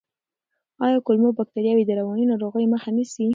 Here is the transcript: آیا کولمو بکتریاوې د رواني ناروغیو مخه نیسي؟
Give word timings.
آیا 0.85 0.97
کولمو 1.05 1.35
بکتریاوې 1.39 1.83
د 1.85 1.91
رواني 1.99 2.25
ناروغیو 2.31 2.71
مخه 2.73 2.89
نیسي؟ 2.97 3.25